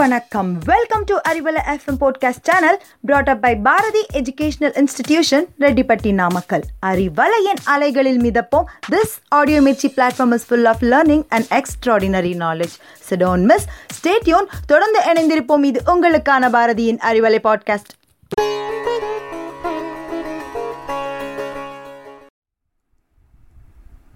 [0.00, 0.58] வணக்கம்.
[0.64, 7.60] Welcome to Arivalai FM podcast channel brought up by Bharathi educational institution Rettipatti Namakkal அறிவலையின்
[7.64, 8.64] அலைகளில் மிதப்போம்.
[8.90, 12.76] This audio Mirchi platform is full of learning and extraordinary knowledge
[13.10, 13.66] சிடோன் miss
[13.96, 15.64] stay tuned தொடர்ந்து இணைந்திருப்போம்.
[15.64, 17.92] இது உங்களுக்கான பாரதியின் Arivalai podcast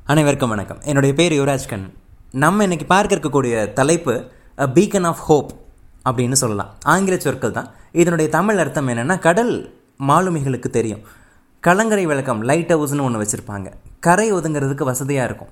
[0.05, 0.81] அனைவருக்கும் வணக்கம்.
[0.85, 1.89] என்னுடைய பேர் யுவராஜ்
[2.31, 4.25] நம்ம இன்னைக்கு பார்க்க இருக்கக்கூடிய தலைப்பு
[4.59, 5.63] அ பீக்கன் ஆஃப் ஹோப்
[6.05, 6.69] அப்படின்னு சொல்லலாம்.
[6.83, 7.69] ஆங்கில சொற்கள் தான்.
[7.93, 11.01] இதனுடைய தமிழ் அர்த்தம் என்னென்னா கடல் மாலுமிகளுக்கு தெரியும்.
[11.61, 13.73] கலங்கரை விளக்கம் லைட் ஹவுஸ்னு ஒன்று வச்சுருப்பாங்க.
[14.01, 15.49] கரை ஒதுங்கிறதுக்கு வசதியாக இருக்கும்.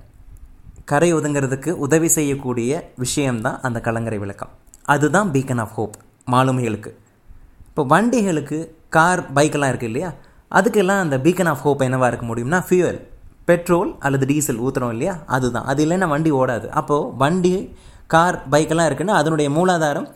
[0.85, 4.49] கரை ஒதுங்கிறதுக்கு உதவி செய்யக்கூடிய விஷயம்தான் அந்த கலங்கரை விளக்கம்.
[4.85, 5.95] அதுதான் பீக்கன் ஆஃப் ஹோப்
[6.31, 6.99] மாலுமிகளுக்கு.
[7.67, 10.13] இப்போ வண்டிகளுக்கு கார் பைக்கெல்லாம் இருக்குது இல்லையா?
[10.51, 13.01] அதுக்கெல்லாம் அந்த பீக்கன் ஆஃப் ஹோப் என்னவாக இருக்க முடியும்னா ஃபியூயல்
[13.45, 15.17] பெட்ரோல் அல்லது டீசல் ஊற்றுறோம் இல்லையா?
[15.25, 15.65] அதுதான்.
[15.65, 16.67] அது இல்லைன்னா வண்டி ஓடாது.
[16.67, 17.75] அப்போது வண்டி
[18.07, 20.07] கார் பைக்கெல்லாம் இருக்குன்னா அதனுடைய மூலாதாரம்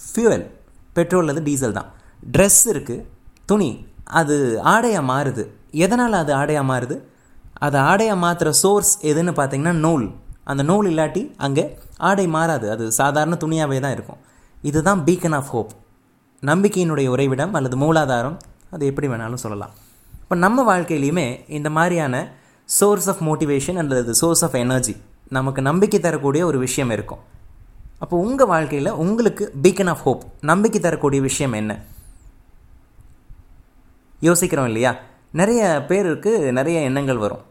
[0.00, 0.44] ஃபியூவல்
[0.92, 1.88] பெட்ரோல் அல்லது டீசல் தான்.
[2.32, 3.04] ட்ரெஸ் இருக்குது
[3.46, 3.70] துணி
[4.20, 4.36] அது
[4.74, 5.44] ஆடையாக மாறுது.
[5.70, 6.96] எதனால் அது ஆடையாக மாறுது?
[7.66, 10.06] அது ஆடையாக மாற்றுற சோர்ஸ் எதுன்னு பார்த்தீங்கன்னா நூல்.
[10.44, 11.64] அந்த நூல் இல்லாட்டி அங்கே
[11.96, 12.70] ஆடை மாறாது.
[12.70, 14.20] அது சாதாரண துணியாகவே தான் இருக்கும்.
[14.62, 15.72] இதுதான் பீக்கன் ஆஃப் ஹோப்
[16.42, 18.36] நம்பிக்கையினுடைய உறைவிடம் அல்லது மூலாதாரம்.
[18.70, 19.72] அது எப்படி வேணாலும் சொல்லலாம்.
[20.22, 21.26] இப்போ நம்ம வாழ்க்கையிலையுமே
[21.58, 22.16] இந்த மாதிரியான
[22.64, 24.96] சோர்ஸ் ஆஃப் மோட்டிவேஷன் அல்லது சோர்ஸ் ஆஃப் எனர்ஜி
[25.28, 27.22] நமக்கு நம்பிக்கை தரக்கூடிய ஒரு விஷயம் இருக்கும்.
[28.02, 31.72] அப்போ உங்கள் வாழ்க்கையில் உங்களுக்கு பீக்கன் ஆஃப் ஹோப் நம்பிக்கை தரக்கூடிய விஷயம் என்ன?
[34.20, 34.96] யோசிக்கிறோம் இல்லையா?
[35.30, 37.44] நிறைய பேருக்கு நிறைய எண்ணங்கள் வரும்.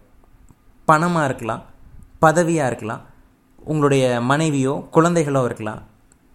[0.87, 1.63] பணமாக இருக்கலாம்
[2.19, 3.01] பதவியாக இருக்கலாம்
[3.57, 5.81] உங்களுடைய மனைவியோ குழந்தைகளோ இருக்கலாம்.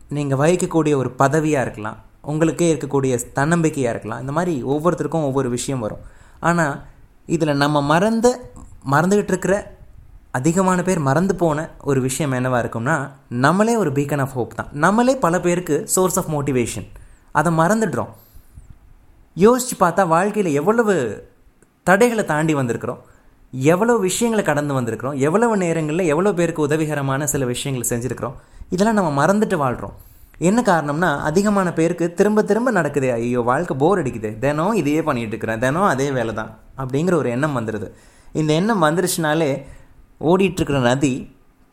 [0.09, 4.21] நீங்கள் வகிக்கக்கூடிய ஒரு பதவியாக இருக்கலாம் உங்களுக்கே இருக்கக்கூடிய தன்னம்பிக்கையாக இருக்கலாம்.
[4.21, 6.05] இந்த மாதிரி ஒவ்வொருத்தருக்கும் ஒவ்வொரு விஷயம் வரும்.
[6.41, 6.83] ஆனால்
[7.27, 8.51] இதில் நம்ம மறந்த
[8.91, 9.76] மறந்துக்கிட்டு இருக்கிற
[10.39, 11.59] அதிகமான பேர் மறந்து போன
[11.91, 12.97] ஒரு விஷயம் என்னவாக இருக்கும்னா
[13.45, 14.71] நம்மளே ஒரு பீக்கன் ஆஃப் ஹோப் தான்.
[14.85, 16.87] நம்மளே பல பேருக்கு சோர்ஸ் ஆஃப் மோட்டிவேஷன்
[17.39, 18.11] அதை மறந்துடுறோம்.
[19.37, 20.95] யோசித்து பார்த்தா வாழ்க்கையில் எவ்வளவு
[21.87, 23.01] தடைகளை தாண்டி வந்திருக்கிறோம்.
[23.73, 25.17] எவ்வளோ விஷயங்களை கடந்து வந்திருக்கிறோம்.
[25.27, 28.37] எவ்வளவு நேரங்களில் எவ்வளோ பேருக்கு உதவிகரமான சில விஷயங்களை செஞ்சுருக்கிறோம்.
[28.75, 29.97] இதெல்லாம் நம்ம மறந்துட்டு வாழ்கிறோம்
[30.49, 35.63] என்ன காரணம்னா அதிகமான பேருக்கு திரும்ப திரும்ப நடக்குது ஐயோ வாழ்க்கை போர் அடிக்குது தினம் இதையே பண்ணிகிட்டு இருக்கிறேன்
[35.65, 36.51] தினம் அதே வேலை தான்
[36.83, 37.89] அப்படிங்கிற ஒரு எண்ணம் வந்துடுது
[38.41, 39.51] இந்த எண்ணம் வந்துருச்சுனாலே
[40.21, 41.13] ஓடிட்டுருக்கிற நதி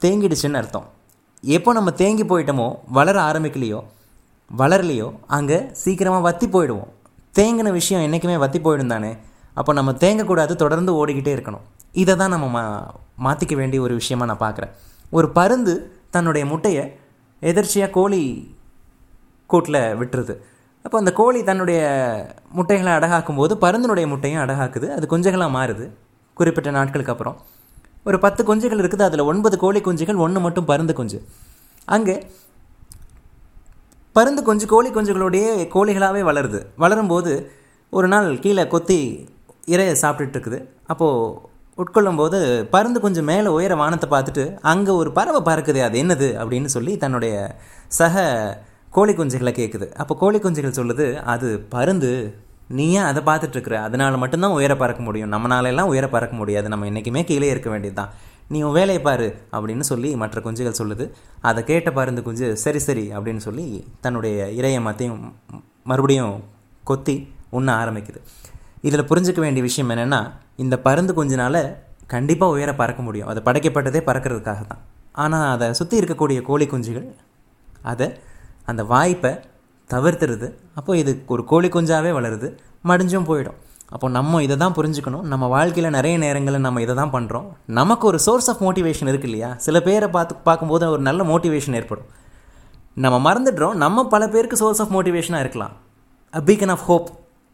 [0.01, 0.87] தேங்கிடுச்சுன்னு அர்த்தம்.
[1.43, 2.67] எப்போ நம்ம தேங்கி போயிட்டோமோ
[2.97, 3.79] வளர ஆரம்பிக்கலையோ
[4.59, 6.89] வளரலையோ அங்கே சீக்கிரமாக வத்தி போயிடுவோம்.
[7.35, 9.11] தேங்கின விஷயம் என்றைக்குமே வத்தி போயிடும் தானே.
[9.59, 11.63] அப்போ நம்ம தேங்கக்கூடாது தொடர்ந்து ஓடிக்கிட்டே இருக்கணும்.
[12.01, 12.63] இதை தான் நம்ம மா
[13.25, 14.71] மாற்றிக்க வேண்டிய ஒரு விஷயமாக நான் பார்க்குறேன்
[15.17, 15.73] ஒரு பருந்து
[16.15, 16.83] தன்னுடைய முட்டையை
[17.41, 18.21] எதிர்ச்சியாக கோழி
[19.49, 20.35] கூட்டில் விட்டுருது.
[20.85, 21.81] அப்போ அந்த கோழி தன்னுடைய
[22.57, 24.87] முட்டைகளை அடகாக்கும் போது பருந்தினுடைய முட்டையும் அடகாக்குது.
[24.95, 25.85] அது குஞ்சங்களாக மாறுது.
[26.33, 27.37] குறிப்பிட்ட நாட்களுக்கு அப்புறம்.
[28.05, 31.19] ஒரு பத்து குஞ்சுகள் இருக்குது அதில் ஒன்பது கோழி குஞ்சுகள் ஒன்று மட்டும் பருந்து குஞ்சு.
[31.95, 32.15] அங்கே
[34.15, 36.59] பருந்து குஞ்சு கோழி குஞ்சுகளுடைய கோழிகளாகவே வளருது.
[36.83, 37.31] வளரும்போது
[37.93, 38.99] ஒரு நாள் கீழே கொத்தி
[39.73, 40.59] இறையை சாப்பிட்டுட்டு இருக்குது.
[40.91, 42.39] அப்போது உட்கொள்ளும்போது
[42.73, 46.29] பருந்து கொஞ்சம் மேலே உயர வானத்தை பார்த்துட்டு அங்கே ஒரு பறவை பறக்குது அது என்னது?
[46.41, 47.35] அப்படின்னு சொல்லி தன்னுடைய
[47.99, 48.25] சக
[48.97, 52.11] கோழி குஞ்சுகளை கேட்குது அப்போ கோழி குஞ்சுகள் சொல்லுது அது பருந்து.
[52.77, 53.75] நீ ஏன் அதை பார்த்துட்ருக்குற?
[53.87, 55.31] அதனால் மட்டும்தான் உயர பறக்க முடியும்.
[55.33, 56.67] நம்மளாலெல்லாம் உயர பறக்க முடியாது.
[56.73, 58.13] நம்ம என்றைக்குமே கீழே இருக்க வேண்டியது தான்
[58.53, 61.05] நீ உன் வேலையை பாரு அப்படின்னு சொல்லி மற்ற குஞ்சுகள் சொல்லுது.
[61.49, 63.65] அதை கேட்ட பருந்து குஞ்சு சரி சரி அப்படின்னு சொல்லி
[64.05, 65.21] தன்னுடைய இறையை மத்தையும்
[65.91, 66.35] மறுபடியும்
[66.83, 67.15] கொத்தி
[67.57, 68.19] உண்ண ஆரம்பிக்குது.
[68.87, 70.21] இதில் புரிஞ்சுக்க வேண்டிய விஷயம் என்னென்னா
[70.63, 71.61] இந்த பருந்து குஞ்சினால்
[72.13, 73.29] கண்டிப்பாக உயர பறக்க முடியும்.
[73.31, 74.81] அது படைக்கப்பட்டதே பறக்கிறதுக்காக தான்
[75.23, 77.07] ஆனால் அதை சுற்றி இருக்கக்கூடிய கோழி குஞ்சுகள்
[77.91, 78.07] அதை
[78.71, 79.31] அந்த வாய்ப்பை
[79.89, 80.47] தவிர்த்துருது.
[80.75, 82.47] அப்போ இது ஒரு கோழி குஞ்சாவே வளருது.
[82.89, 83.57] மடிஞ்சும் போயிடும்.
[83.89, 85.21] அப்போ நம்ம இதை தான் புரிஞ்சுக்கணும்.
[85.21, 87.47] நம்ம வாழ்க்கையில் நிறைய நேரங்களில் நம்ம இதை தான் பண்ணுறோம்
[87.79, 89.55] நமக்கு ஒரு சோர்ஸ் ஆஃப் மோட்டிவேஷன் இருக்கு இல்லையா?
[89.55, 92.07] சில பேரை பார்த்து பார்க்கும்போது ஒரு நல்ல மோட்டிவேஷன் ஏற்படும்.
[92.93, 93.73] நம்ம மறந்துடுறோம்.
[93.73, 95.75] நம்ம பல பேருக்கு சோர்ஸ் ஆஃப் மோட்டிவேஷனாக இருக்கலாம்.
[96.33, 97.09] அ பீக்கன் ஆஃப் ஹோப்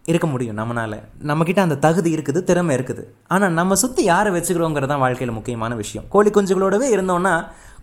[0.05, 0.97] இருக்க முடியும் நம்மளால்
[1.29, 3.03] நம்மக்கிட்ட அந்த தகுதி இருக்குது திறமை இருக்குது.
[3.27, 6.05] ஆனால் நம்ம சுற்றி யாரை வச்சுக்கிறோங்கிறது தான் வாழ்க்கையில் முக்கியமான விஷயம்.
[6.09, 7.33] கோழி குஞ்சுகளோடவே இருந்தோன்னா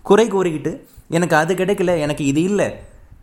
[0.02, 0.72] குறை கூறிக்கிட்டு
[1.08, 2.68] எனக்கு அது கிடைக்கல எனக்கு இது இல்லை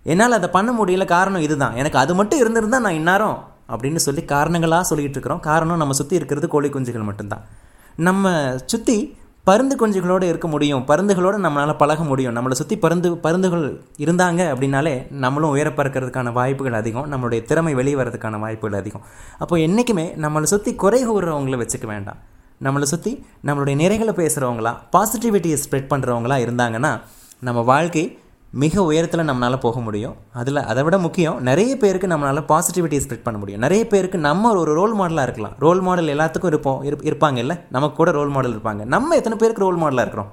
[0.05, 1.75] என்னால் அதை பண்ண முடியல காரணம் இதுதான்.
[1.75, 3.37] எனக்கு அது மட்டும் இருந்திருந்தால் நான் இந்நேரம்
[3.73, 5.43] அப்படின்னு சொல்லி காரணங்களாக சொல்லிகிட்டு இருக்கிறோம்.
[5.49, 7.43] காரணம் நம்ம சுற்றி இருக்கிறது கோழி குஞ்சுகள் மட்டும்தான்.
[7.97, 8.31] நம்ம
[8.65, 8.97] சுற்றி
[9.47, 10.83] பருந்து குஞ்சுகளோடு இருக்க முடியும்.
[10.89, 12.35] பருந்துகளோடு நம்மளால் பழக முடியும்.
[12.37, 13.65] நம்மளை சுற்றி பருந்து பருந்துகள்
[14.03, 17.07] இருந்தாங்க அப்படின்னாலே நம்மளும் உயர பறக்கிறதுக்கான வாய்ப்புகள் அதிகம்.
[17.13, 19.03] நம்மளுடைய திறமை வெளியே வரதுக்கான வாய்ப்புகள் அதிகம்.
[19.37, 22.19] அப்போ என்றைக்குமே நம்மளை சுற்றி குறை கூறுறவங்களை வச்சுக்க வேண்டாம்.
[22.65, 23.11] நம்மளை சுற்றி
[23.47, 26.91] நம்மளுடைய நிறைகளை பேசுகிறவங்களா பாசிட்டிவிட்டியை ஸ்ப்ரெட் பண்ணுறவங்களா இருந்தாங்கன்னா
[27.47, 28.05] நம்ம வாழ்க்கை
[28.61, 30.15] மிக உயரத்தில் நம்மளால் போக முடியும்.
[30.33, 33.61] அதில் அதை விட முக்கியம் நிறைய பேருக்கு நம்மளால் பாசிட்டிவிட்டியை ஸ்ப்ரெட் பண்ண முடியும்.
[33.61, 35.55] நிறைய பேருக்கு நம்ம ஒரு ரோல் மாடலாக இருக்கலாம்.
[35.59, 38.85] ரோல் மாடல் எல்லாத்துக்கும் இருப்போம் இருப் இருப்பாங்க இல்லை நமக்கு கூட ரோல் மாடல் இருப்பாங்க.
[38.85, 40.31] நம்ம எத்தனை பேருக்கு ரோல் மாடலாக இருக்கிறோம்?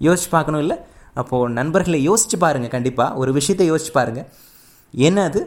[0.00, 0.76] யோசிச்சு பார்க்கணும் இல்லை?
[1.14, 4.28] அப்போது நண்பர்களை யோசிச்சு பாருங்கள் கண்டிப்பாக ஒரு விஷயத்தை யோசிச்சு பாருங்கள்
[4.96, 5.46] என்னது?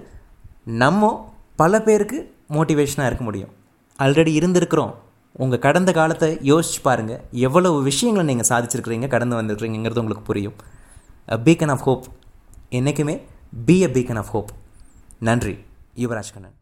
[0.64, 3.52] நம்ம பல பேருக்கு மோட்டிவேஷனாக இருக்க முடியும்.
[4.00, 4.94] ஆல்ரெடி இருந்திருக்கிறோம்.
[5.32, 10.54] உங்கள் கடந்த காலத்தை யோசிச்சு பாருங்கள் எவ்வளவு விஷயங்களை நீங்கள் சாதிச்சிருக்கிறீங்க கடந்து வந்திருக்கிறீங்கிறது உங்களுக்கு புரியும்.
[11.28, 12.06] பீக்கன் ஆஃப் ஹோப்
[12.70, 13.16] என்றைக்குமே
[13.66, 14.52] be a beacon of hope
[15.20, 15.56] நன்றி
[15.96, 16.56] யுவராஜ் கண்ணன்